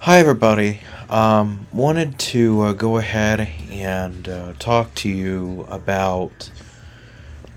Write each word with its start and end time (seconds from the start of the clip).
Hi, 0.00 0.18
everybody. 0.20 0.80
Um, 1.08 1.66
wanted 1.72 2.16
to 2.18 2.60
uh, 2.60 2.72
go 2.74 2.98
ahead 2.98 3.48
and 3.70 4.28
uh, 4.28 4.52
talk 4.58 4.94
to 4.96 5.08
you 5.08 5.66
about 5.68 6.48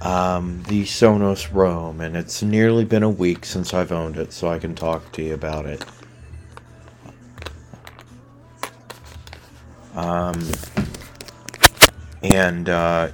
um, 0.01 0.63
the 0.67 0.83
Sonos 0.83 1.53
Roam, 1.53 2.01
and 2.01 2.17
it's 2.17 2.41
nearly 2.41 2.85
been 2.85 3.03
a 3.03 3.09
week 3.09 3.45
since 3.45 3.73
I've 3.73 3.91
owned 3.91 4.17
it, 4.17 4.33
so 4.33 4.47
I 4.47 4.57
can 4.57 4.73
talk 4.73 5.11
to 5.11 5.21
you 5.21 5.35
about 5.35 5.67
it. 5.67 5.85
Um, 9.93 10.41
and, 12.23 12.67
uh, 12.67 13.11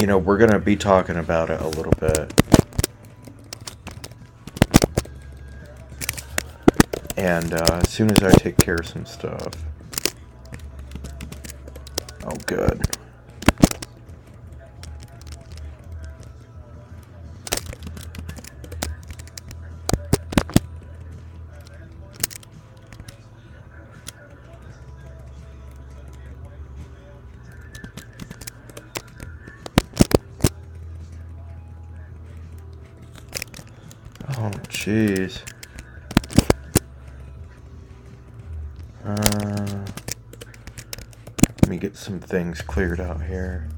you 0.00 0.06
know, 0.06 0.16
we're 0.16 0.38
going 0.38 0.52
to 0.52 0.58
be 0.58 0.76
talking 0.76 1.16
about 1.16 1.50
it 1.50 1.60
a 1.60 1.68
little 1.68 1.92
bit. 2.00 2.41
And 7.22 7.54
uh, 7.54 7.80
as 7.80 7.88
soon 7.88 8.10
as 8.10 8.20
I 8.20 8.32
take 8.32 8.58
care 8.58 8.74
of 8.74 8.84
some 8.84 9.06
stuff. 9.06 9.54
Oh, 12.24 12.34
good. 12.46 12.82
Oh, 34.28 34.50
jeez. 34.68 35.40
Uh, 39.04 39.84
let 41.60 41.68
me 41.68 41.76
get 41.92 41.98
some 41.98 42.20
things 42.20 42.62
cleared 42.62 43.00
out 43.00 43.22
here. 43.22 43.68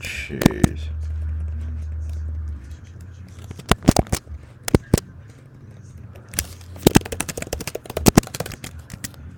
Jeez. 0.00 0.80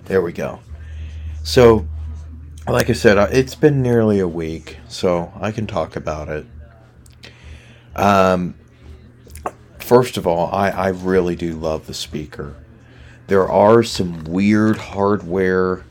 There 0.05 0.23
we 0.23 0.33
go. 0.33 0.61
So, 1.43 1.87
like 2.67 2.89
I 2.89 2.93
said, 2.93 3.19
uh, 3.19 3.27
it's 3.31 3.53
been 3.53 3.83
nearly 3.83 4.19
a 4.19 4.27
week, 4.27 4.77
so 4.87 5.31
I 5.39 5.51
can 5.51 5.67
talk 5.67 5.95
about 5.95 6.27
it. 6.29 6.47
Um, 7.95 8.55
first 9.89 10.17
of 10.17 10.27
all, 10.27 10.51
I, 10.53 10.69
I 10.69 10.87
really 10.89 11.35
do 11.35 11.55
love 11.55 11.87
the 11.87 11.95
speaker. 11.95 12.53
There 13.25 13.49
are 13.49 13.81
some 13.81 14.23
weird 14.23 14.77
hardware 14.77 15.83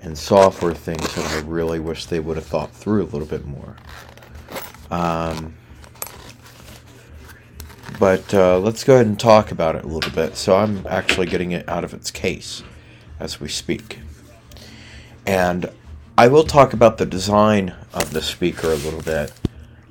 and 0.00 0.18
software 0.18 0.74
things 0.74 1.14
that 1.14 1.24
I 1.24 1.46
really 1.46 1.78
wish 1.78 2.06
they 2.06 2.18
would 2.18 2.36
have 2.36 2.46
thought 2.46 2.72
through 2.72 3.04
a 3.04 3.06
little 3.06 3.28
bit 3.28 3.46
more. 3.46 3.76
Um, 4.90 5.54
but 8.00 8.34
uh, 8.34 8.58
let's 8.58 8.82
go 8.82 8.94
ahead 8.94 9.06
and 9.06 9.20
talk 9.20 9.52
about 9.52 9.76
it 9.76 9.84
a 9.84 9.86
little 9.86 10.10
bit. 10.10 10.34
So 10.34 10.56
I'm 10.56 10.84
actually 10.88 11.28
getting 11.28 11.52
it 11.52 11.68
out 11.68 11.84
of 11.84 11.94
its 11.94 12.10
case 12.10 12.64
as 13.20 13.38
we 13.38 13.48
speak. 13.48 14.00
And 15.24 15.70
I 16.16 16.26
will 16.26 16.42
talk 16.42 16.72
about 16.72 16.98
the 16.98 17.06
design 17.06 17.72
of 17.94 18.12
the 18.12 18.20
speaker 18.20 18.72
a 18.72 18.76
little 18.76 19.02
bit. 19.02 19.32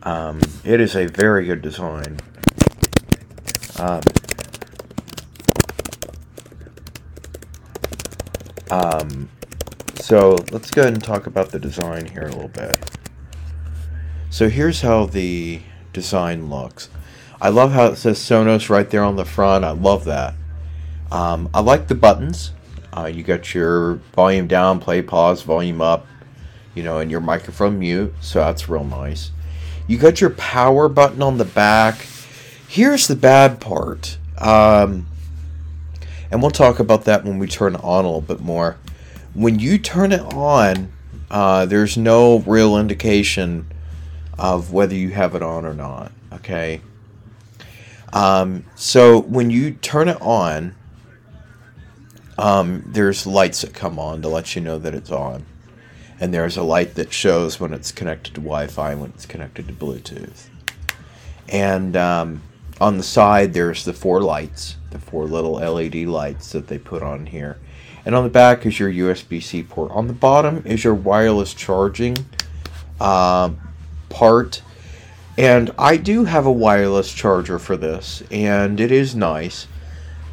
Um, 0.03 0.41
it 0.65 0.81
is 0.81 0.97
a 0.97 1.05
very 1.05 1.45
good 1.45 1.61
design. 1.61 2.19
Um, 3.79 4.01
um, 8.71 9.29
so 9.95 10.37
let's 10.51 10.71
go 10.71 10.81
ahead 10.81 10.93
and 10.93 11.03
talk 11.03 11.27
about 11.27 11.51
the 11.51 11.59
design 11.59 12.05
here 12.07 12.23
a 12.23 12.31
little 12.31 12.47
bit. 12.47 12.77
So 14.29 14.49
here's 14.49 14.81
how 14.81 15.05
the 15.05 15.61
design 15.93 16.49
looks. 16.49 16.89
I 17.39 17.49
love 17.49 17.71
how 17.71 17.85
it 17.87 17.97
says 17.97 18.19
Sonos 18.19 18.69
right 18.69 18.89
there 18.89 19.03
on 19.03 19.15
the 19.15 19.25
front. 19.25 19.63
I 19.63 19.71
love 19.71 20.05
that. 20.05 20.33
Um, 21.11 21.49
I 21.53 21.61
like 21.61 21.87
the 21.87 21.95
buttons. 21.95 22.51
Uh, 22.95 23.05
you 23.05 23.21
got 23.23 23.53
your 23.53 23.95
volume 24.15 24.47
down, 24.47 24.79
play, 24.79 25.01
pause, 25.03 25.43
volume 25.43 25.81
up, 25.81 26.07
you 26.73 26.83
know, 26.83 26.97
and 26.97 27.11
your 27.11 27.21
microphone 27.21 27.77
mute. 27.77 28.13
So 28.21 28.39
that's 28.39 28.67
real 28.67 28.83
nice. 28.83 29.31
You 29.87 29.97
got 29.97 30.19
your 30.19 30.31
power 30.31 30.89
button 30.89 31.21
on 31.21 31.37
the 31.37 31.45
back. 31.45 32.07
Here's 32.67 33.07
the 33.07 33.15
bad 33.15 33.61
part. 33.61 34.17
Um, 34.37 35.07
and 36.29 36.41
we'll 36.41 36.51
talk 36.51 36.79
about 36.79 37.05
that 37.05 37.23
when 37.23 37.39
we 37.39 37.47
turn 37.47 37.75
it 37.75 37.83
on 37.83 38.03
a 38.03 38.07
little 38.07 38.21
bit 38.21 38.41
more. 38.41 38.77
When 39.33 39.59
you 39.59 39.77
turn 39.77 40.11
it 40.11 40.21
on, 40.33 40.91
uh, 41.31 41.65
there's 41.65 41.97
no 41.97 42.39
real 42.39 42.77
indication 42.77 43.67
of 44.37 44.71
whether 44.73 44.95
you 44.95 45.11
have 45.11 45.35
it 45.35 45.41
on 45.41 45.65
or 45.65 45.73
not. 45.73 46.11
Okay. 46.33 46.81
Um, 48.13 48.65
so 48.75 49.21
when 49.21 49.49
you 49.49 49.71
turn 49.71 50.09
it 50.09 50.21
on, 50.21 50.75
um, 52.37 52.83
there's 52.85 53.25
lights 53.25 53.61
that 53.61 53.73
come 53.73 53.97
on 53.97 54.21
to 54.21 54.27
let 54.27 54.55
you 54.55 54.61
know 54.61 54.77
that 54.77 54.93
it's 54.93 55.11
on. 55.11 55.45
And 56.19 56.33
there's 56.33 56.57
a 56.57 56.63
light 56.63 56.95
that 56.95 57.13
shows 57.13 57.59
when 57.59 57.73
it's 57.73 57.91
connected 57.91 58.33
to 58.35 58.41
Wi 58.41 58.67
Fi 58.67 58.91
and 58.91 59.01
when 59.01 59.11
it's 59.11 59.25
connected 59.25 59.67
to 59.67 59.73
Bluetooth. 59.73 60.47
And 61.47 61.95
um, 61.95 62.41
on 62.79 62.97
the 62.97 63.03
side, 63.03 63.53
there's 63.53 63.85
the 63.85 63.93
four 63.93 64.21
lights, 64.21 64.77
the 64.91 64.99
four 64.99 65.25
little 65.25 65.53
LED 65.53 65.95
lights 65.95 66.51
that 66.51 66.67
they 66.67 66.77
put 66.77 67.01
on 67.01 67.25
here. 67.27 67.57
And 68.05 68.15
on 68.15 68.23
the 68.23 68.29
back 68.29 68.65
is 68.65 68.79
your 68.79 68.91
USB 68.91 69.41
C 69.43 69.63
port. 69.63 69.91
On 69.91 70.07
the 70.07 70.13
bottom 70.13 70.63
is 70.65 70.83
your 70.83 70.93
wireless 70.93 71.53
charging 71.53 72.17
uh, 73.01 73.51
part. 74.09 74.61
And 75.37 75.71
I 75.77 75.97
do 75.97 76.23
have 76.23 76.45
a 76.45 76.51
wireless 76.51 77.13
charger 77.13 77.59
for 77.59 77.77
this, 77.77 78.23
and 78.31 78.79
it 78.79 78.91
is 78.91 79.15
nice. 79.15 79.67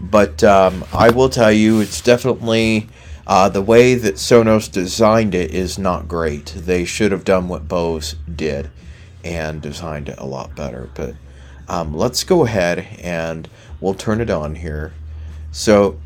But 0.00 0.42
um, 0.44 0.84
I 0.92 1.10
will 1.10 1.28
tell 1.28 1.52
you, 1.52 1.80
it's 1.80 2.00
definitely 2.00 2.88
uh, 3.26 3.48
the 3.48 3.62
way 3.62 3.94
that 3.94 4.14
Sonos 4.14 4.70
designed 4.70 5.34
it 5.34 5.52
is 5.52 5.78
not 5.78 6.08
great. 6.08 6.46
They 6.56 6.84
should 6.84 7.12
have 7.12 7.24
done 7.24 7.48
what 7.48 7.68
Bose 7.68 8.16
did 8.34 8.70
and 9.22 9.60
designed 9.60 10.08
it 10.08 10.18
a 10.18 10.26
lot 10.26 10.54
better. 10.54 10.90
But 10.94 11.14
um, 11.68 11.94
let's 11.94 12.24
go 12.24 12.44
ahead 12.44 12.86
and 13.00 13.48
we'll 13.80 13.94
turn 13.94 14.20
it 14.20 14.30
on 14.30 14.56
here. 14.56 14.92
So 15.52 15.98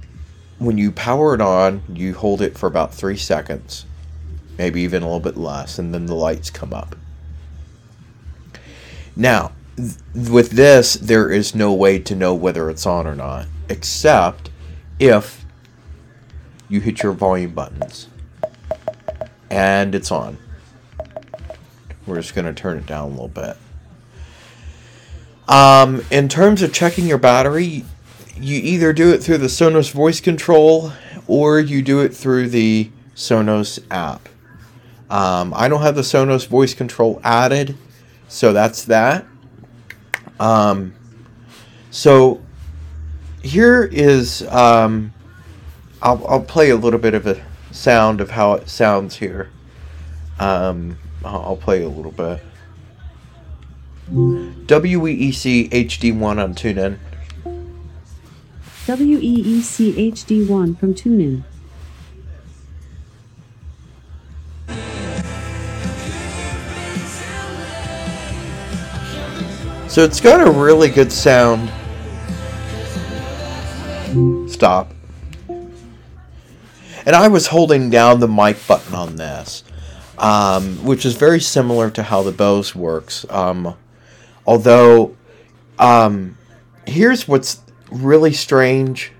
when 0.58 0.78
you 0.78 0.92
power 0.92 1.34
it 1.34 1.40
on, 1.40 1.82
you 1.92 2.14
hold 2.14 2.42
it 2.42 2.58
for 2.58 2.66
about 2.66 2.94
three 2.94 3.16
seconds, 3.16 3.86
maybe 4.56 4.80
even 4.82 5.02
a 5.02 5.06
little 5.06 5.20
bit 5.20 5.36
less, 5.36 5.78
and 5.78 5.94
then 5.94 6.06
the 6.06 6.14
lights 6.14 6.50
come 6.50 6.72
up. 6.72 6.96
Now, 9.16 9.52
th- 9.76 9.94
with 10.30 10.50
this, 10.50 10.94
there 10.94 11.30
is 11.30 11.54
no 11.54 11.72
way 11.72 11.98
to 12.00 12.14
know 12.14 12.34
whether 12.34 12.70
it's 12.70 12.86
on 12.86 13.06
or 13.06 13.14
not, 13.14 13.46
except 13.68 14.50
if 14.98 15.44
you 16.68 16.80
hit 16.80 17.02
your 17.02 17.12
volume 17.12 17.52
buttons 17.52 18.08
and 19.50 19.94
it's 19.94 20.12
on. 20.12 20.38
We're 22.06 22.16
just 22.16 22.34
going 22.34 22.46
to 22.46 22.54
turn 22.54 22.78
it 22.78 22.86
down 22.86 23.06
a 23.06 23.10
little 23.10 23.28
bit. 23.28 23.56
Um, 25.48 26.02
in 26.10 26.28
terms 26.28 26.60
of 26.62 26.72
checking 26.72 27.06
your 27.06 27.18
battery, 27.18 27.84
you 28.36 28.56
either 28.56 28.92
do 28.92 29.12
it 29.12 29.22
through 29.22 29.38
the 29.38 29.46
Sonos 29.46 29.90
voice 29.90 30.20
control 30.20 30.92
or 31.26 31.58
you 31.58 31.82
do 31.82 32.00
it 32.00 32.14
through 32.14 32.50
the 32.50 32.90
Sonos 33.14 33.82
app. 33.90 34.28
Um, 35.10 35.54
I 35.56 35.68
don't 35.68 35.80
have 35.80 35.94
the 35.94 36.02
Sonos 36.02 36.46
voice 36.46 36.74
control 36.74 37.20
added, 37.24 37.76
so 38.28 38.52
that's 38.52 38.84
that. 38.84 39.24
Um, 40.38 40.94
so 41.90 42.42
here 43.42 43.84
is 43.84 44.46
um, 44.48 45.14
I'll, 46.02 46.26
I'll 46.26 46.42
play 46.42 46.70
a 46.70 46.76
little 46.76 47.00
bit 47.00 47.14
of 47.14 47.26
a 47.26 47.42
sound 47.70 48.20
of 48.20 48.30
how 48.30 48.52
it 48.52 48.68
sounds 48.68 49.16
here. 49.16 49.50
Um, 50.38 50.98
I'll, 51.24 51.40
I'll 51.40 51.56
play 51.56 51.82
a 51.82 51.88
little 51.88 52.12
bit. 52.12 52.42
WEEC 54.10 55.70
HD1 55.70 56.42
on 56.42 56.54
TuneIn. 56.54 56.98
WEEC 58.86 60.12
HD1 60.12 60.78
from 60.78 60.94
TuneIn. 60.94 61.44
So 69.88 70.04
it's 70.04 70.20
got 70.20 70.46
a 70.46 70.50
really 70.50 70.88
good 70.88 71.12
sound. 71.12 71.70
Stop. 74.50 74.92
And 75.48 77.16
I 77.16 77.28
was 77.28 77.48
holding 77.48 77.90
down 77.90 78.20
the 78.20 78.28
mic 78.28 78.66
button 78.66 78.94
on 78.94 79.16
this, 79.16 79.64
um, 80.16 80.84
which 80.84 81.04
is 81.04 81.14
very 81.14 81.40
similar 81.40 81.90
to 81.90 82.02
how 82.02 82.22
the 82.22 82.32
Bose 82.32 82.74
works. 82.74 83.26
Um, 83.28 83.76
Although, 84.48 85.14
um, 85.78 86.38
here's 86.86 87.28
what's 87.28 87.60
really 87.92 88.32
strange 88.32 89.12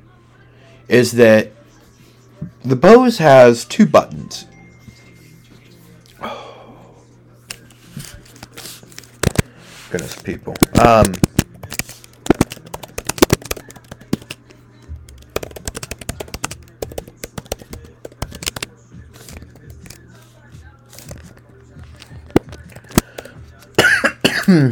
is 0.89 1.13
that 1.13 1.53
the 2.65 2.75
Bose 2.75 3.19
has 3.19 3.67
two 3.67 3.85
buttons. 3.85 4.47
Goodness, 9.91 10.17
people. 10.23 10.55
Um, 10.81 11.13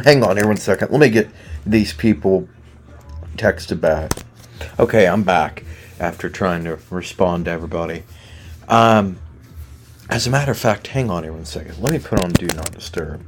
hang 0.07 0.23
on 0.23 0.37
here 0.37 0.47
one 0.47 0.55
second. 0.55 0.89
Let 0.89 1.01
me 1.01 1.09
get 1.09 1.29
these 1.65 1.91
people 1.91 2.47
texted 3.35 3.81
back. 3.81 4.13
Okay, 4.79 5.05
I'm 5.05 5.23
back 5.23 5.65
after 5.99 6.29
trying 6.29 6.63
to 6.63 6.79
respond 6.89 7.43
to 7.43 7.51
everybody. 7.51 8.03
Um, 8.69 9.19
as 10.09 10.25
a 10.25 10.29
matter 10.29 10.51
of 10.51 10.57
fact, 10.57 10.87
hang 10.87 11.09
on 11.09 11.23
here 11.23 11.33
one 11.33 11.43
second. 11.43 11.79
Let 11.79 11.91
me 11.91 11.99
put 11.99 12.21
on 12.21 12.29
Do 12.29 12.47
Not 12.55 12.71
Disturb. 12.71 13.21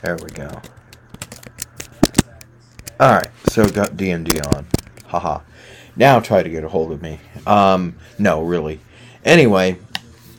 There 0.00 0.16
we 0.22 0.30
go. 0.30 0.62
Alright, 3.00 3.30
so 3.48 3.68
got 3.68 3.96
DND 3.96 4.54
on. 4.54 4.68
Haha. 5.06 5.40
Now 5.96 6.20
try 6.20 6.42
to 6.42 6.48
get 6.48 6.64
a 6.64 6.68
hold 6.68 6.92
of 6.92 7.00
me. 7.02 7.20
Um, 7.46 7.96
no, 8.18 8.42
really. 8.42 8.80
Anyway, 9.24 9.78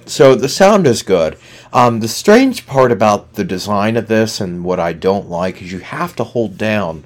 so 0.05 0.35
the 0.35 0.49
sound 0.49 0.87
is 0.87 1.01
good. 1.01 1.37
Um, 1.73 1.99
the 1.99 2.07
strange 2.07 2.65
part 2.65 2.91
about 2.91 3.33
the 3.33 3.43
design 3.43 3.97
of 3.97 4.07
this 4.07 4.39
and 4.39 4.63
what 4.63 4.79
I 4.79 4.93
don't 4.93 5.29
like 5.29 5.61
is 5.61 5.71
you 5.71 5.79
have 5.79 6.15
to 6.17 6.23
hold 6.23 6.57
down 6.57 7.03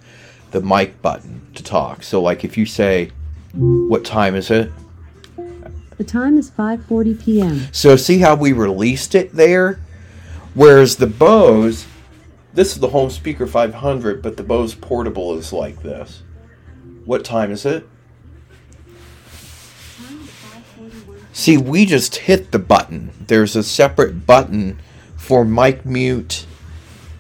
the 0.52 0.62
mic 0.62 1.02
button 1.02 1.42
to 1.56 1.64
talk. 1.64 2.04
So, 2.04 2.22
like, 2.22 2.44
if 2.44 2.58
you 2.58 2.66
say, 2.66 3.12
"What 3.54 4.04
time 4.06 4.36
is 4.36 4.52
it?" 4.52 4.72
The 5.98 6.04
time 6.04 6.38
is 6.38 6.52
5:40 6.52 7.24
p.m. 7.24 7.68
So, 7.72 7.96
see 7.96 8.20
how 8.20 8.36
we 8.36 8.52
released 8.52 9.16
it 9.16 9.34
there? 9.34 9.80
Whereas 10.54 10.98
the 10.98 11.08
Bose, 11.08 11.86
this 12.54 12.74
is 12.74 12.80
the 12.80 12.90
home 12.90 13.10
speaker 13.10 13.48
500, 13.48 14.22
but 14.22 14.36
the 14.36 14.44
Bose 14.44 14.76
portable 14.76 15.38
is 15.38 15.54
like 15.54 15.82
this. 15.82 16.24
What 17.06 17.24
time 17.24 17.52
is 17.52 17.66
it? 17.66 17.88
See, 21.34 21.58
we 21.58 21.86
just 21.86 22.16
hit 22.16 22.52
the 22.52 22.60
button. 22.60 23.12
There's 23.28 23.56
a 23.56 23.64
separate 23.64 24.26
button 24.26 24.80
for 25.16 25.46
mic 25.46 25.86
mute, 25.86 26.46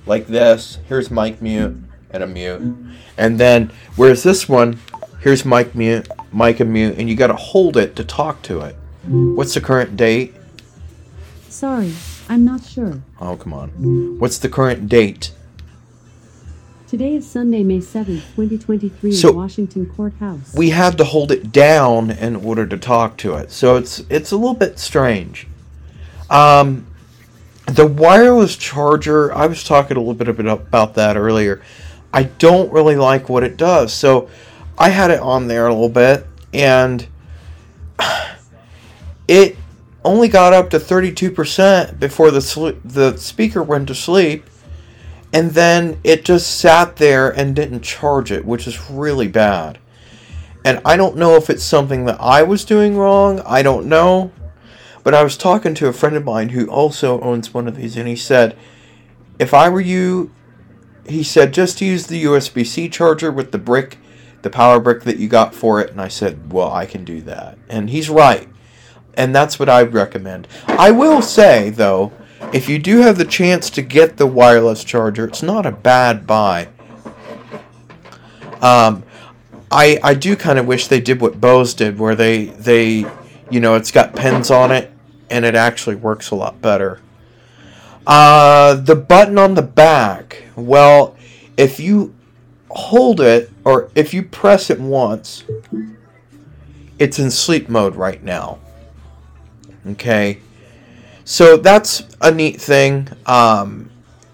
like 0.05 0.27
this. 0.27 0.79
Here's 0.87 1.09
mic 1.09 1.41
mute 1.41 1.77
and 2.09 2.23
a 2.23 2.27
mute. 2.27 2.75
And 3.17 3.39
then, 3.39 3.71
whereas 3.95 4.23
this 4.23 4.49
one, 4.49 4.79
here's 5.21 5.45
mic 5.45 5.73
mute, 5.75 6.07
mic 6.33 6.59
and 6.59 6.73
mute, 6.73 6.95
and 6.97 7.09
you 7.09 7.15
gotta 7.15 7.35
hold 7.35 7.77
it 7.77 7.95
to 7.95 8.03
talk 8.03 8.41
to 8.43 8.61
it. 8.61 8.75
What's 9.03 9.53
the 9.53 9.61
current 9.61 9.95
date? 9.95 10.35
Sorry, 11.49 11.93
I'm 12.29 12.43
not 12.45 12.63
sure. 12.63 13.01
Oh, 13.19 13.35
come 13.37 13.53
on. 13.53 13.69
What's 14.19 14.37
the 14.37 14.49
current 14.49 14.89
date? 14.89 15.31
Today 16.91 17.15
is 17.15 17.25
Sunday, 17.25 17.63
May 17.63 17.79
7th, 17.79 18.35
2023, 18.35 19.13
So- 19.13 19.29
in 19.29 19.35
Washington 19.37 19.85
Courthouse. 19.95 20.53
We 20.53 20.71
have 20.71 20.97
to 20.97 21.05
hold 21.05 21.31
it 21.31 21.49
down 21.53 22.11
in 22.11 22.35
order 22.35 22.65
to 22.65 22.77
talk 22.77 23.15
to 23.19 23.35
it. 23.35 23.49
So 23.49 23.77
it's 23.77 24.03
it's 24.09 24.31
a 24.31 24.35
little 24.35 24.55
bit 24.55 24.77
strange. 24.77 25.47
Um, 26.29 26.85
the 27.65 27.87
wireless 27.87 28.57
charger, 28.57 29.33
I 29.33 29.47
was 29.47 29.63
talking 29.63 29.95
a 29.95 30.01
little 30.01 30.13
bit 30.13 30.27
about 30.27 30.95
that 30.95 31.15
earlier. 31.15 31.61
I 32.13 32.23
don't 32.23 32.69
really 32.73 32.97
like 32.97 33.29
what 33.29 33.43
it 33.43 33.55
does. 33.55 33.93
So 33.93 34.27
I 34.77 34.89
had 34.89 35.11
it 35.11 35.21
on 35.21 35.47
there 35.47 35.67
a 35.67 35.73
little 35.73 35.87
bit 35.87 36.27
and 36.53 37.07
it 39.29 39.55
only 40.03 40.27
got 40.27 40.51
up 40.51 40.69
to 40.71 40.77
32% 40.77 42.01
before 42.01 42.31
the 42.31 42.41
sl- 42.41 42.71
the 42.83 43.15
speaker 43.15 43.63
went 43.63 43.87
to 43.87 43.95
sleep 43.95 44.43
and 45.33 45.51
then 45.51 45.99
it 46.03 46.25
just 46.25 46.59
sat 46.59 46.97
there 46.97 47.29
and 47.29 47.55
didn't 47.55 47.81
charge 47.81 48.31
it, 48.31 48.45
which 48.45 48.67
is 48.67 48.89
really 48.89 49.27
bad. 49.27 49.79
And 50.63 50.81
I 50.85 50.97
don't 50.97 51.17
know 51.17 51.35
if 51.35 51.49
it's 51.49 51.63
something 51.63 52.05
that 52.05 52.19
I 52.19 52.43
was 52.43 52.65
doing 52.65 52.97
wrong. 52.97 53.41
I 53.45 53.63
don't 53.63 53.87
know. 53.87 54.31
But 55.03 55.15
I 55.15 55.23
was 55.23 55.37
talking 55.37 55.73
to 55.75 55.87
a 55.87 55.93
friend 55.93 56.15
of 56.15 56.23
mine 56.23 56.49
who 56.49 56.67
also 56.67 57.19
owns 57.21 57.53
one 57.53 57.67
of 57.67 57.75
these, 57.75 57.97
and 57.97 58.07
he 58.07 58.15
said, 58.15 58.55
if 59.39 59.53
I 59.53 59.69
were 59.69 59.81
you, 59.81 60.31
he 61.07 61.23
said, 61.23 61.53
just 61.53 61.81
use 61.81 62.05
the 62.05 62.23
USB 62.25 62.65
C 62.65 62.87
charger 62.87 63.31
with 63.31 63.51
the 63.51 63.57
brick, 63.57 63.97
the 64.43 64.51
power 64.51 64.79
brick 64.79 65.03
that 65.03 65.17
you 65.17 65.27
got 65.27 65.55
for 65.55 65.81
it. 65.81 65.89
And 65.89 65.99
I 65.99 66.07
said, 66.07 66.53
well, 66.53 66.71
I 66.71 66.85
can 66.85 67.03
do 67.03 67.21
that. 67.21 67.57
And 67.67 67.89
he's 67.89 68.09
right. 68.09 68.47
And 69.15 69.33
that's 69.33 69.57
what 69.57 69.69
I 69.69 69.81
recommend. 69.81 70.47
I 70.67 70.91
will 70.91 71.23
say, 71.23 71.71
though, 71.71 72.11
if 72.53 72.67
you 72.67 72.79
do 72.79 72.99
have 72.99 73.17
the 73.17 73.25
chance 73.25 73.69
to 73.71 73.81
get 73.81 74.17
the 74.17 74.27
wireless 74.27 74.83
charger, 74.83 75.25
it's 75.25 75.43
not 75.43 75.65
a 75.65 75.71
bad 75.71 76.27
buy. 76.27 76.67
Um, 78.61 79.03
I 79.71 79.99
I 80.03 80.13
do 80.13 80.35
kind 80.35 80.59
of 80.59 80.67
wish 80.67 80.87
they 80.87 81.01
did 81.01 81.21
what 81.21 81.39
Bose 81.39 81.73
did, 81.73 81.97
where 81.97 82.15
they 82.15 82.45
they 82.45 83.05
you 83.49 83.59
know 83.59 83.75
it's 83.75 83.91
got 83.91 84.15
pins 84.15 84.51
on 84.51 84.71
it 84.71 84.91
and 85.29 85.45
it 85.45 85.55
actually 85.55 85.95
works 85.95 86.29
a 86.31 86.35
lot 86.35 86.61
better. 86.61 86.99
Uh, 88.05 88.75
the 88.75 88.95
button 88.95 89.37
on 89.37 89.53
the 89.53 89.61
back. 89.61 90.43
Well, 90.55 91.15
if 91.57 91.79
you 91.79 92.13
hold 92.69 93.21
it 93.21 93.49
or 93.63 93.89
if 93.95 94.13
you 94.13 94.23
press 94.23 94.69
it 94.69 94.79
once, 94.79 95.43
it's 96.99 97.17
in 97.17 97.31
sleep 97.31 97.69
mode 97.69 97.95
right 97.95 98.21
now. 98.23 98.59
Okay. 99.87 100.39
So 101.31 101.55
that's 101.55 102.03
a 102.19 102.29
neat 102.29 102.59
thing. 102.59 103.07
Um, 103.25 103.89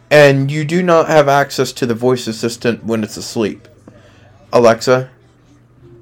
and 0.10 0.50
you 0.50 0.66
do 0.66 0.82
not 0.82 1.08
have 1.08 1.28
access 1.28 1.72
to 1.74 1.86
the 1.86 1.94
voice 1.94 2.26
assistant 2.26 2.84
when 2.84 3.04
it's 3.04 3.18
asleep. 3.18 3.68
Alexa, 4.52 5.12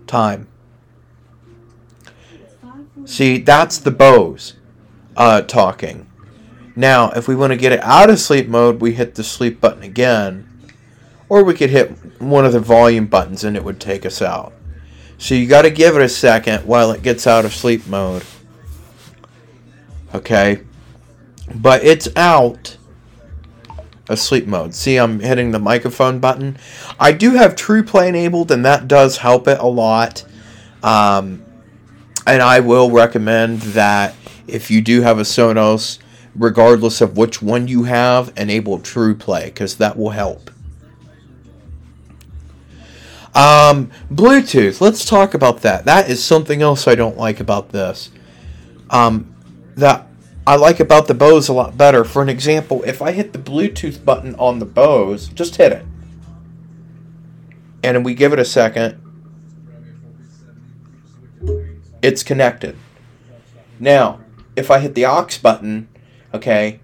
time. 0.07 0.47
See, 3.03 3.39
that's 3.39 3.77
the 3.77 3.91
Bose 3.91 4.53
uh, 5.17 5.41
talking. 5.41 6.09
Now, 6.77 7.11
if 7.11 7.27
we 7.27 7.35
want 7.35 7.51
to 7.51 7.57
get 7.57 7.73
it 7.73 7.83
out 7.83 8.09
of 8.09 8.17
sleep 8.17 8.47
mode, 8.47 8.79
we 8.79 8.93
hit 8.93 9.15
the 9.15 9.23
sleep 9.25 9.59
button 9.59 9.83
again. 9.83 10.49
Or 11.27 11.43
we 11.43 11.55
could 11.55 11.71
hit 11.71 12.21
one 12.21 12.45
of 12.45 12.53
the 12.53 12.61
volume 12.61 13.07
buttons 13.07 13.43
and 13.43 13.57
it 13.57 13.65
would 13.65 13.81
take 13.81 14.05
us 14.05 14.21
out. 14.21 14.53
So 15.17 15.35
you 15.35 15.45
got 15.45 15.63
to 15.63 15.71
give 15.71 15.97
it 15.97 16.01
a 16.01 16.07
second 16.07 16.65
while 16.65 16.91
it 16.91 17.03
gets 17.03 17.27
out 17.27 17.43
of 17.43 17.53
sleep 17.53 17.85
mode. 17.85 18.23
Okay? 20.13 20.61
But 21.53 21.83
it's 21.83 22.07
out 22.15 22.77
of 24.09 24.19
sleep 24.19 24.47
mode. 24.47 24.73
See, 24.73 24.97
I'm 24.97 25.19
hitting 25.19 25.51
the 25.51 25.59
microphone 25.59 26.19
button. 26.19 26.57
I 26.99 27.11
do 27.11 27.31
have 27.31 27.55
True 27.55 27.83
Play 27.83 28.09
enabled, 28.09 28.51
and 28.51 28.65
that 28.65 28.87
does 28.87 29.17
help 29.17 29.47
it 29.47 29.59
a 29.59 29.67
lot. 29.67 30.25
Um, 30.83 31.43
and 32.27 32.41
I 32.41 32.59
will 32.59 32.91
recommend 32.91 33.61
that 33.61 34.15
if 34.47 34.69
you 34.69 34.81
do 34.81 35.01
have 35.01 35.17
a 35.19 35.23
Sonos, 35.23 35.99
regardless 36.35 37.01
of 37.01 37.17
which 37.17 37.41
one 37.41 37.67
you 37.67 37.83
have, 37.83 38.33
enable 38.37 38.79
True 38.79 39.15
Play 39.15 39.45
because 39.45 39.77
that 39.77 39.97
will 39.97 40.11
help. 40.11 40.51
Um, 43.33 43.91
Bluetooth. 44.09 44.79
Let's 44.79 45.03
talk 45.03 45.33
about 45.33 45.61
that. 45.61 45.85
That 45.85 46.09
is 46.09 46.23
something 46.23 46.61
else 46.61 46.87
I 46.87 46.95
don't 46.95 47.17
like 47.17 47.39
about 47.39 47.69
this. 47.69 48.09
Um, 48.89 49.35
that 49.75 50.04
I 50.47 50.55
like 50.55 50.79
about 50.79 51.07
the 51.07 51.15
Bose 51.15 51.47
a 51.47 51.53
lot 51.53 51.75
better. 51.75 52.03
For 52.03 52.21
an 52.21 52.29
example, 52.29 52.83
if 52.83 53.01
I 53.01 53.11
hit 53.11 53.33
the 53.33 53.39
Bluetooth 53.39 54.05
button 54.05 54.35
on 54.35 54.59
the 54.59 54.65
Bose, 54.65 55.29
just 55.29 55.55
hit 55.55 55.71
it, 55.71 55.85
and 57.83 58.05
we 58.05 58.13
give 58.13 58.31
it 58.31 58.37
a 58.37 58.45
second, 58.45 59.01
it's 62.03 62.21
connected. 62.21 62.75
Now, 63.79 64.19
if 64.55 64.69
I 64.69 64.79
hit 64.79 64.93
the 64.93 65.07
aux 65.07 65.27
button, 65.41 65.87
okay, 66.31 66.79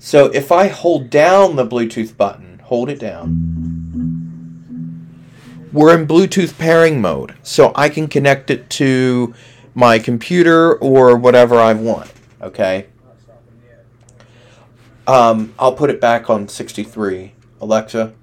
so 0.00 0.26
if 0.26 0.50
I 0.50 0.66
hold 0.66 1.08
down 1.08 1.54
the 1.54 1.66
Bluetooth 1.66 2.16
button, 2.16 2.58
hold 2.64 2.90
it 2.90 2.98
down, 2.98 3.30
we're 5.72 5.96
in 5.96 6.08
Bluetooth 6.08 6.58
pairing 6.58 7.00
mode, 7.00 7.36
so 7.44 7.70
I 7.76 7.88
can 7.88 8.08
connect 8.08 8.50
it 8.50 8.68
to 8.70 9.32
my 9.72 10.00
computer 10.00 10.74
or 10.74 11.16
whatever 11.16 11.60
I 11.60 11.74
want, 11.74 12.12
okay? 12.42 12.86
Um, 15.06 15.54
I'll 15.58 15.74
put 15.74 15.90
it 15.90 16.00
back 16.00 16.30
on 16.30 16.48
63. 16.48 17.32
Alexa, 17.60 18.14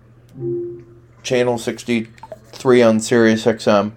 channel 1.24 1.58
63 1.58 2.82
on 2.82 3.00
Sirius 3.00 3.46
XM. 3.46 3.94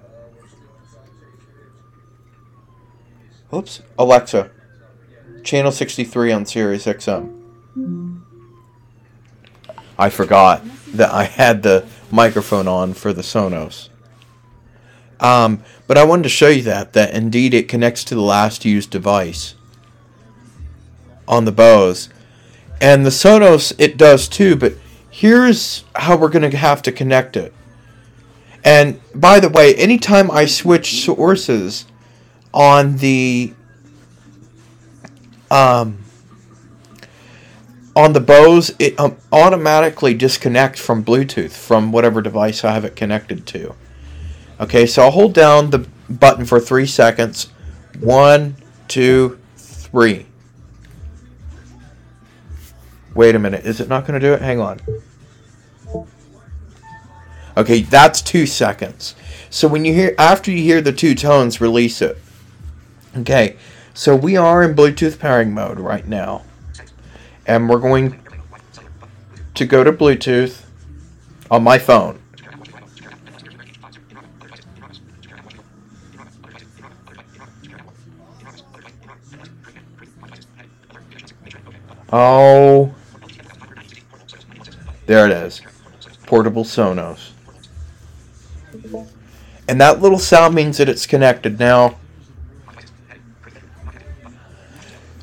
Oops. 3.53 3.83
Alexa, 3.99 4.51
channel 5.43 5.71
63 5.71 6.33
on 6.33 6.47
Sirius 6.47 6.87
XM. 6.87 8.21
I 9.99 10.11
forgot 10.11 10.63
that 10.93 11.13
I 11.13 11.25
had 11.25 11.63
the 11.63 11.87
microphone 12.11 12.67
on 12.69 12.95
for 12.95 13.13
the 13.13 13.23
Sonos. 13.23 13.89
Um, 15.21 15.63
but 15.87 15.97
I 15.97 16.05
wanted 16.05 16.25
to 16.25 16.29
show 16.29 16.49
you 16.49 16.63
that, 16.63 16.93
that 16.93 17.15
indeed 17.15 17.55
it 17.55 17.69
connects 17.69 18.05
to 18.05 18.15
the 18.15 18.21
last 18.21 18.65
used 18.65 18.91
device 18.91 19.55
on 21.27 21.45
the 21.45 21.53
Bose. 21.53 22.09
And 22.85 23.07
the 23.07 23.11
Sonos, 23.11 23.73
it 23.79 23.97
does 23.97 24.29
too, 24.29 24.57
but 24.57 24.75
here's 25.09 25.85
how 25.95 26.19
we're 26.19 26.29
going 26.29 26.51
to 26.51 26.55
have 26.55 26.83
to 26.83 26.93
connect 26.93 27.35
it. 27.35 27.55
And 28.63 29.01
by 29.15 29.41
the 29.41 29.49
way, 29.49 29.75
anytime 29.77 30.31
I 30.31 30.45
switch 30.45 31.03
sources 31.03 31.87
on 32.53 32.99
the 32.99 33.55
um, 35.51 36.05
on 37.97 38.13
the 38.13 38.21
Bose, 38.21 38.75
it 38.79 39.01
um, 39.01 39.17
automatically 39.33 40.13
disconnects 40.13 40.79
from 40.79 41.03
Bluetooth 41.03 41.53
from 41.53 41.91
whatever 41.91 42.21
device 42.21 42.65
I 42.65 42.73
have 42.73 42.85
it 42.85 42.97
connected 42.97 43.47
to. 43.47 43.75
Okay, 44.61 44.85
so 44.85 45.05
I'll 45.05 45.11
hold 45.11 45.33
down 45.33 45.71
the 45.71 45.89
button 46.11 46.45
for 46.45 46.61
three 46.61 46.87
seconds. 46.87 47.49
One, 47.99 48.57
two, 48.89 49.39
three. 49.57 50.27
Wait 53.15 53.35
a 53.35 53.39
minute, 53.39 53.65
is 53.65 53.81
it 53.81 53.89
not 53.89 54.07
going 54.07 54.21
to 54.21 54.27
do 54.27 54.33
it? 54.33 54.43
Hang 54.43 54.61
on. 54.61 54.81
Okay, 57.57 57.83
that's 57.83 58.21
two 58.21 58.47
seconds. 58.47 59.15
So 59.49 59.69
when 59.69 59.85
you 59.85 59.95
hear, 59.95 60.15
after 60.19 60.51
you 60.51 60.63
hear 60.63 60.81
the 60.81 60.93
two 60.93 61.15
tones, 61.15 61.61
release 61.61 62.03
it. 62.03 62.19
Okay, 63.17 63.57
so 63.95 64.17
we 64.17 64.37
are 64.37 64.65
in 64.65 64.75
Bluetooth 64.75 65.21
pairing 65.21 65.55
mode 65.55 65.79
right 65.79 66.07
now. 66.09 66.43
And 67.47 67.69
we're 67.69 67.79
going 67.79 68.21
to 69.55 69.65
go 69.65 69.85
to 69.85 69.93
Bluetooth 69.93 70.65
on 71.51 71.63
my 71.63 71.79
phone. 71.79 72.21
Oh, 82.13 82.95
there 85.07 85.27
it 85.27 85.33
is. 85.33 85.61
Portable 86.27 86.65
Sonos. 86.65 87.31
And 89.69 89.81
that 89.81 90.01
little 90.01 90.19
sound 90.19 90.55
means 90.55 90.79
that 90.79 90.89
it's 90.89 91.07
connected. 91.07 91.59
Now, 91.59 91.97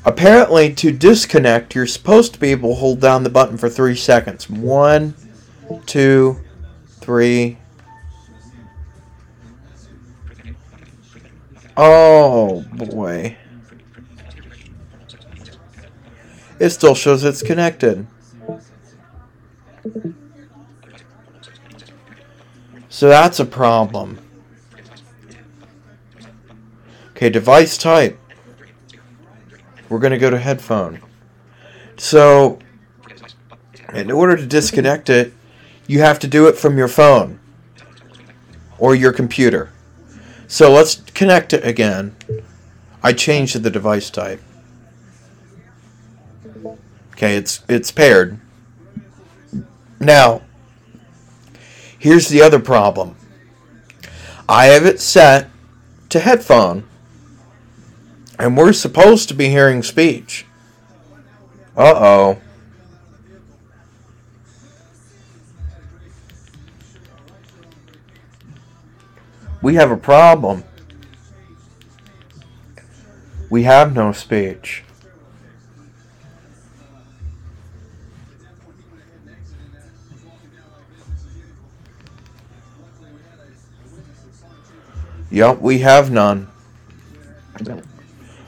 apparently 0.04 0.72
to 0.74 0.90
disconnect, 0.90 1.74
you're 1.74 1.86
supposed 1.86 2.34
to 2.34 2.40
be 2.40 2.50
able 2.50 2.70
to 2.70 2.74
hold 2.76 3.00
down 3.00 3.22
the 3.22 3.30
button 3.30 3.56
for 3.56 3.68
three 3.68 3.96
seconds. 3.96 4.48
One, 4.50 5.14
two, 5.86 6.40
three. 7.00 7.58
Oh, 11.76 12.62
boy. 12.72 13.36
It 16.58 16.70
still 16.70 16.94
shows 16.94 17.24
it's 17.24 17.42
connected. 17.42 18.06
So 22.88 23.08
that's 23.08 23.40
a 23.40 23.44
problem. 23.44 24.18
Okay, 27.10 27.30
device 27.30 27.78
type. 27.78 28.18
We're 29.88 29.98
going 29.98 30.12
to 30.12 30.18
go 30.18 30.30
to 30.30 30.38
headphone. 30.38 31.00
So, 31.96 32.58
in 33.92 34.10
order 34.10 34.36
to 34.36 34.46
disconnect 34.46 35.10
it, 35.10 35.32
you 35.86 36.00
have 36.00 36.18
to 36.20 36.26
do 36.26 36.46
it 36.48 36.56
from 36.56 36.78
your 36.78 36.88
phone 36.88 37.38
or 38.78 38.94
your 38.94 39.12
computer. 39.12 39.70
So 40.48 40.72
let's 40.72 40.96
connect 41.12 41.52
it 41.52 41.64
again. 41.64 42.16
I 43.02 43.12
changed 43.12 43.62
the 43.62 43.70
device 43.70 44.10
type. 44.10 44.42
Okay, 47.12 47.36
it's 47.36 47.62
it's 47.68 47.90
paired. 47.90 48.40
Now, 50.02 50.42
here's 51.96 52.28
the 52.28 52.42
other 52.42 52.58
problem. 52.58 53.14
I 54.48 54.66
have 54.66 54.84
it 54.84 54.98
set 54.98 55.48
to 56.08 56.18
headphone, 56.18 56.88
and 58.36 58.56
we're 58.56 58.72
supposed 58.72 59.28
to 59.28 59.34
be 59.34 59.48
hearing 59.48 59.80
speech. 59.84 60.44
Uh 61.76 61.94
oh. 61.94 62.38
We 69.62 69.76
have 69.76 69.92
a 69.92 69.96
problem. 69.96 70.64
We 73.48 73.62
have 73.62 73.94
no 73.94 74.10
speech. 74.10 74.82
Yup, 85.32 85.62
we 85.62 85.78
have 85.78 86.10
none. 86.10 86.46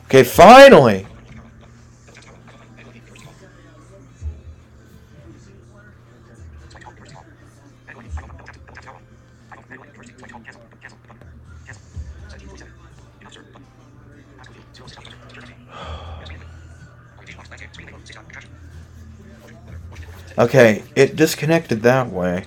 Okay, 0.04 0.22
finally! 0.22 1.06
Okay, 20.36 20.82
it 20.96 21.14
disconnected 21.14 21.82
that 21.82 22.10
way. 22.10 22.46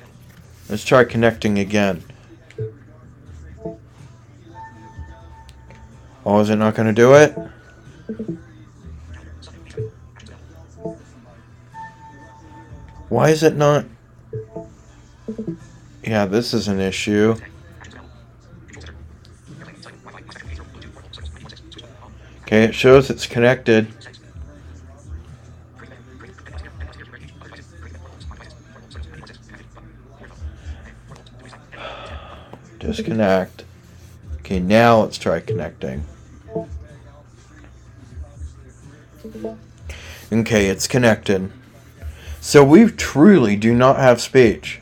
Let's 0.68 0.84
try 0.84 1.06
connecting 1.06 1.58
again. 1.58 2.04
Oh, 6.30 6.42
is 6.42 6.50
it 6.50 6.58
not 6.58 6.76
going 6.76 6.88
to 6.88 6.94
do 6.94 7.14
it? 7.14 7.34
Why 13.08 13.30
is 13.30 13.44
it 13.44 13.56
not? 13.56 13.86
Yeah, 16.04 16.26
this 16.26 16.54
is 16.54 16.68
an 16.68 16.82
issue. 16.82 17.38
Okay, 22.42 22.66
it 22.66 22.76
shows 22.76 23.10
it's 23.10 23.26
connected. 23.26 23.88
Disconnect. 32.80 33.64
Okay, 34.40 34.60
now 34.60 35.04
let's 35.04 35.18
try 35.18 35.40
connecting. 35.40 36.04
Okay, 40.32 40.68
it's 40.68 40.88
connected. 40.88 41.52
So 42.42 42.64
we 42.64 42.86
truly 42.92 43.56
do 43.56 43.74
not 43.74 43.98
have 43.98 44.22
speech. 44.22 44.82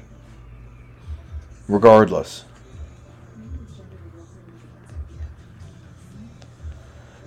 Regardless. 1.67 2.45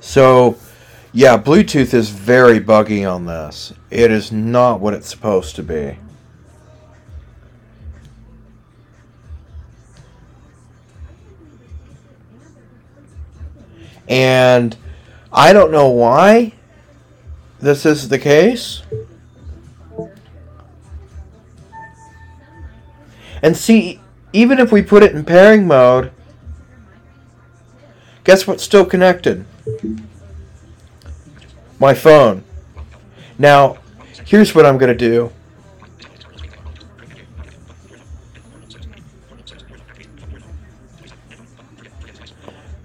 So, 0.00 0.56
yeah, 1.12 1.36
Bluetooth 1.36 1.92
is 1.92 2.10
very 2.10 2.58
buggy 2.58 3.04
on 3.04 3.26
this. 3.26 3.72
It 3.90 4.10
is 4.10 4.32
not 4.32 4.80
what 4.80 4.94
it's 4.94 5.08
supposed 5.08 5.56
to 5.56 5.62
be. 5.62 5.98
And 14.08 14.76
I 15.32 15.52
don't 15.52 15.70
know 15.70 15.88
why 15.88 16.54
this 17.60 17.84
is 17.84 18.08
the 18.08 18.18
case. 18.18 18.82
And 23.42 23.56
see, 23.56 24.00
even 24.32 24.58
if 24.58 24.72
we 24.72 24.82
put 24.82 25.02
it 25.02 25.12
in 25.14 25.24
pairing 25.24 25.66
mode, 25.66 26.12
guess 28.24 28.46
what's 28.46 28.62
still 28.62 28.84
connected? 28.84 29.44
My 31.78 31.94
phone. 31.94 32.44
Now, 33.38 33.78
here's 34.26 34.54
what 34.54 34.66
I'm 34.66 34.78
going 34.78 34.96
to 34.96 34.98
do. 34.98 35.32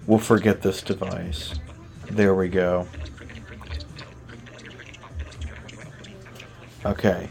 We'll 0.06 0.20
forget 0.20 0.62
this 0.62 0.82
device. 0.82 1.56
There 2.12 2.36
we 2.36 2.50
go. 2.50 2.88
Okay. 6.86 7.30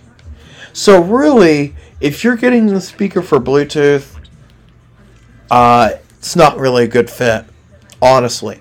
So 0.72 1.02
really, 1.02 1.74
if 2.00 2.24
you're 2.24 2.36
getting 2.36 2.66
the 2.66 2.80
speaker 2.80 3.22
for 3.22 3.38
Bluetooth, 3.38 4.18
uh, 5.50 5.90
it's 6.18 6.34
not 6.34 6.58
really 6.58 6.84
a 6.84 6.88
good 6.88 7.10
fit, 7.10 7.44
honestly. 8.00 8.60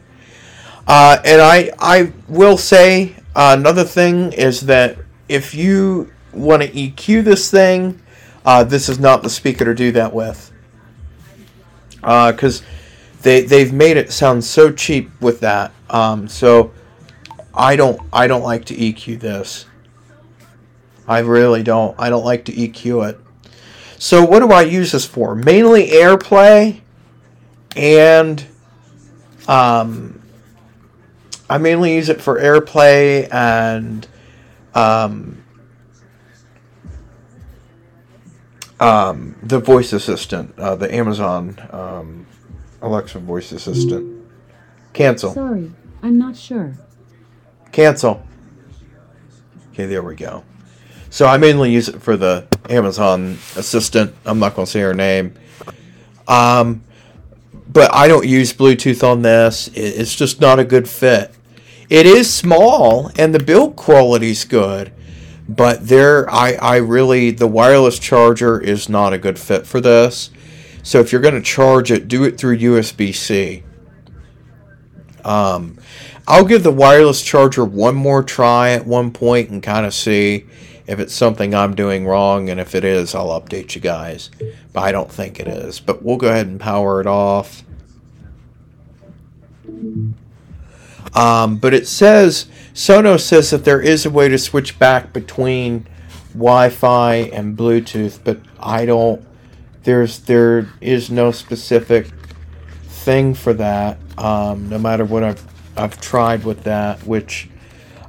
Uh, 0.87 1.19
and 1.23 1.41
I 1.41 1.71
I 1.79 2.11
will 2.27 2.57
say 2.57 3.15
uh, 3.35 3.55
another 3.57 3.83
thing 3.83 4.33
is 4.33 4.61
that 4.61 4.97
if 5.29 5.53
you 5.53 6.11
want 6.33 6.63
to 6.63 6.69
EQ 6.69 7.23
this 7.23 7.49
thing, 7.49 8.01
uh, 8.43 8.63
this 8.63 8.89
is 8.89 8.99
not 8.99 9.23
the 9.23 9.29
speaker 9.29 9.63
to 9.63 9.73
do 9.73 9.91
that 9.93 10.13
with. 10.13 10.51
Because 11.95 12.61
uh, 12.61 12.65
they 13.21 13.41
they've 13.41 13.71
made 13.71 13.95
it 13.95 14.11
sound 14.11 14.43
so 14.43 14.71
cheap 14.71 15.09
with 15.21 15.39
that. 15.39 15.71
Um, 15.89 16.27
so 16.27 16.71
I 17.53 17.77
don't 17.77 18.01
I 18.11 18.27
don't 18.27 18.43
like 18.43 18.65
to 18.65 18.75
EQ 18.75 19.21
this. 19.21 19.65
I 21.11 21.19
really 21.19 21.61
don't. 21.61 21.93
I 21.99 22.09
don't 22.09 22.23
like 22.23 22.45
to 22.45 22.53
EQ 22.53 23.09
it. 23.09 23.19
So 23.99 24.23
what 24.23 24.39
do 24.39 24.47
I 24.53 24.61
use 24.61 24.93
this 24.93 25.05
for? 25.05 25.35
Mainly 25.35 25.89
AirPlay 25.89 26.79
and 27.75 28.45
um, 29.45 30.21
I 31.49 31.57
mainly 31.57 31.95
use 31.95 32.07
it 32.07 32.21
for 32.21 32.39
AirPlay 32.39 33.27
and 33.29 34.07
um, 34.73 35.43
um, 38.79 39.35
the 39.43 39.59
voice 39.59 39.91
assistant, 39.91 40.57
uh, 40.57 40.77
the 40.77 40.95
Amazon 40.95 41.57
um, 41.71 42.25
Alexa 42.81 43.19
voice 43.19 43.51
assistant. 43.51 44.25
Cancel. 44.93 45.33
Sorry, 45.33 45.73
I'm 46.01 46.17
not 46.17 46.37
sure. 46.37 46.77
Cancel. 47.73 48.25
Okay, 49.73 49.87
there 49.87 50.03
we 50.03 50.15
go. 50.15 50.45
So 51.11 51.27
I 51.27 51.37
mainly 51.37 51.71
use 51.71 51.89
it 51.89 52.01
for 52.01 52.15
the 52.15 52.47
Amazon 52.69 53.37
assistant. 53.57 54.15
I'm 54.25 54.39
not 54.39 54.55
going 54.55 54.65
to 54.65 54.71
say 54.71 54.79
her 54.79 54.93
name. 54.93 55.33
Um, 56.25 56.83
but 57.67 57.93
I 57.93 58.07
don't 58.07 58.25
use 58.25 58.53
Bluetooth 58.53 59.05
on 59.05 59.21
this. 59.21 59.69
It's 59.73 60.15
just 60.15 60.39
not 60.39 60.57
a 60.57 60.63
good 60.63 60.87
fit. 60.87 61.35
It 61.89 62.05
is 62.05 62.33
small 62.33 63.11
and 63.17 63.35
the 63.35 63.43
build 63.43 63.75
quality 63.75 64.31
is 64.31 64.45
good, 64.45 64.93
but 65.49 65.85
there 65.85 66.29
I, 66.29 66.53
I 66.53 66.77
really 66.77 67.31
the 67.31 67.47
wireless 67.47 67.99
charger 67.99 68.57
is 68.61 68.87
not 68.87 69.11
a 69.11 69.17
good 69.17 69.37
fit 69.37 69.67
for 69.67 69.81
this. 69.81 70.29
So 70.81 71.01
if 71.01 71.11
you're 71.11 71.19
going 71.19 71.35
to 71.35 71.41
charge 71.41 71.91
it, 71.91 72.07
do 72.07 72.23
it 72.23 72.37
through 72.37 72.57
USB-C. 72.57 73.63
Um, 75.25 75.77
I'll 76.25 76.45
give 76.45 76.63
the 76.63 76.71
wireless 76.71 77.21
charger 77.21 77.65
one 77.65 77.95
more 77.95 78.23
try 78.23 78.71
at 78.71 78.87
one 78.87 79.11
point 79.11 79.49
and 79.49 79.61
kind 79.61 79.85
of 79.85 79.93
see 79.93 80.45
if 80.91 80.99
it's 80.99 81.13
something 81.13 81.55
I'm 81.55 81.73
doing 81.73 82.05
wrong, 82.05 82.49
and 82.49 82.59
if 82.59 82.75
it 82.75 82.83
is, 82.83 83.15
I'll 83.15 83.39
update 83.39 83.75
you 83.75 83.81
guys. 83.81 84.29
But 84.73 84.81
I 84.81 84.91
don't 84.91 85.09
think 85.09 85.39
it 85.39 85.47
is. 85.47 85.79
But 85.79 86.03
we'll 86.03 86.17
go 86.17 86.27
ahead 86.27 86.47
and 86.47 86.59
power 86.59 86.99
it 86.99 87.07
off. 87.07 87.63
Um, 91.15 91.57
but 91.57 91.73
it 91.73 91.87
says, 91.87 92.47
Sonos 92.73 93.21
says 93.21 93.51
that 93.51 93.63
there 93.63 93.79
is 93.79 94.05
a 94.05 94.09
way 94.09 94.27
to 94.27 94.37
switch 94.37 94.77
back 94.79 95.13
between 95.13 95.87
Wi-Fi 96.33 97.15
and 97.15 97.57
Bluetooth, 97.57 98.19
but 98.21 98.39
I 98.59 98.85
don't. 98.85 99.25
There's 99.83 100.19
there 100.19 100.69
is 100.81 101.09
no 101.09 101.31
specific 101.31 102.07
thing 102.83 103.33
for 103.33 103.53
that. 103.53 103.97
Um, 104.17 104.67
no 104.67 104.77
matter 104.77 105.05
what 105.05 105.23
I've 105.23 105.43
I've 105.77 106.01
tried 106.01 106.43
with 106.43 106.63
that, 106.65 107.05
which 107.07 107.49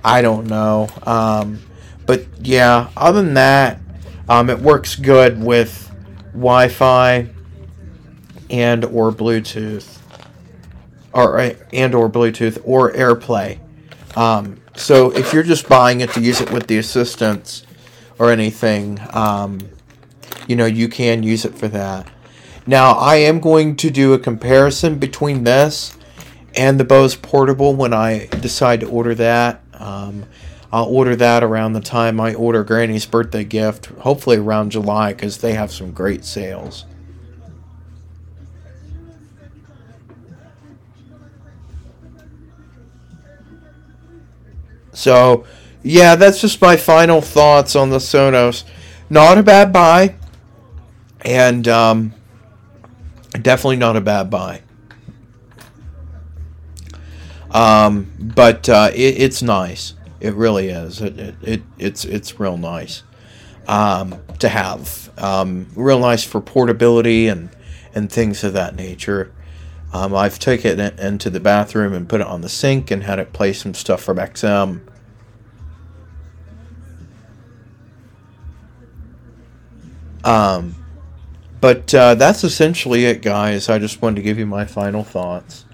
I 0.04 0.20
don't 0.20 0.48
know. 0.48 0.88
Um, 1.04 1.60
but 2.06 2.26
yeah, 2.40 2.90
other 2.96 3.22
than 3.22 3.34
that, 3.34 3.80
um, 4.28 4.50
it 4.50 4.58
works 4.58 4.96
good 4.96 5.42
with 5.42 5.90
Wi-Fi 6.32 7.28
and 8.50 8.84
or 8.84 9.12
Bluetooth, 9.12 9.98
or 11.12 11.38
and 11.72 11.94
or 11.94 12.08
Bluetooth 12.08 12.60
or 12.64 12.92
AirPlay. 12.92 13.58
Um, 14.16 14.60
so 14.74 15.10
if 15.12 15.32
you're 15.32 15.42
just 15.42 15.68
buying 15.68 16.00
it 16.00 16.10
to 16.12 16.20
use 16.20 16.40
it 16.40 16.50
with 16.50 16.66
the 16.66 16.78
assistants 16.78 17.64
or 18.18 18.30
anything, 18.30 18.98
um, 19.10 19.58
you 20.46 20.56
know 20.56 20.66
you 20.66 20.88
can 20.88 21.22
use 21.22 21.44
it 21.44 21.54
for 21.54 21.68
that. 21.68 22.08
Now 22.66 22.92
I 22.92 23.16
am 23.16 23.40
going 23.40 23.76
to 23.76 23.90
do 23.90 24.12
a 24.12 24.18
comparison 24.18 24.98
between 24.98 25.44
this 25.44 25.96
and 26.54 26.78
the 26.78 26.84
Bose 26.84 27.16
Portable 27.16 27.74
when 27.74 27.92
I 27.92 28.26
decide 28.26 28.80
to 28.80 28.88
order 28.88 29.14
that. 29.14 29.62
Um, 29.74 30.24
I'll 30.72 30.86
order 30.86 31.14
that 31.16 31.44
around 31.44 31.74
the 31.74 31.80
time 31.80 32.18
I 32.18 32.32
order 32.34 32.64
Granny's 32.64 33.04
birthday 33.04 33.44
gift, 33.44 33.86
hopefully 33.86 34.38
around 34.38 34.70
July, 34.70 35.12
because 35.12 35.38
they 35.38 35.52
have 35.52 35.70
some 35.70 35.92
great 35.92 36.24
sales. 36.24 36.86
So, 44.94 45.44
yeah, 45.82 46.16
that's 46.16 46.40
just 46.40 46.60
my 46.62 46.76
final 46.76 47.20
thoughts 47.20 47.76
on 47.76 47.90
the 47.90 47.98
Sonos. 47.98 48.64
Not 49.10 49.36
a 49.36 49.42
bad 49.42 49.74
buy, 49.74 50.14
and 51.22 51.68
um, 51.68 52.14
definitely 53.32 53.76
not 53.76 53.96
a 53.96 54.00
bad 54.00 54.30
buy. 54.30 54.62
Um, 57.50 58.10
but 58.18 58.68
uh, 58.70 58.90
it, 58.94 59.20
it's 59.20 59.42
nice. 59.42 59.94
It 60.22 60.34
really 60.34 60.68
is. 60.68 61.00
It, 61.00 61.18
it, 61.18 61.34
it 61.42 61.62
it's 61.78 62.04
it's 62.04 62.38
real 62.38 62.56
nice 62.56 63.02
um, 63.66 64.22
to 64.38 64.48
have. 64.48 65.10
Um, 65.18 65.66
real 65.74 65.98
nice 65.98 66.22
for 66.22 66.40
portability 66.40 67.26
and 67.26 67.50
and 67.92 68.10
things 68.10 68.44
of 68.44 68.52
that 68.52 68.76
nature. 68.76 69.32
Um, 69.92 70.14
I've 70.14 70.38
taken 70.38 70.78
it 70.78 70.96
into 71.00 71.28
the 71.28 71.40
bathroom 71.40 71.92
and 71.92 72.08
put 72.08 72.20
it 72.20 72.26
on 72.28 72.40
the 72.40 72.48
sink 72.48 72.92
and 72.92 73.02
had 73.02 73.18
it 73.18 73.32
play 73.32 73.52
some 73.52 73.74
stuff 73.74 74.00
from 74.00 74.18
XM. 74.18 74.82
Um, 80.22 80.76
but 81.60 81.92
uh, 81.92 82.14
that's 82.14 82.44
essentially 82.44 83.06
it, 83.06 83.22
guys. 83.22 83.68
I 83.68 83.80
just 83.80 84.00
wanted 84.00 84.16
to 84.16 84.22
give 84.22 84.38
you 84.38 84.46
my 84.46 84.66
final 84.66 85.02
thoughts. 85.02 85.64